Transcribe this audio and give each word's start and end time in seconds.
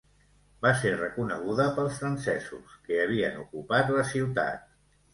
Va 0.65 0.71
ser 0.79 0.93
reconeguda 1.01 1.69
pels 1.77 2.01
francesos, 2.05 2.75
que 2.89 3.01
havien 3.07 3.41
ocupat 3.47 3.97
la 4.01 4.11
ciutat. 4.17 4.71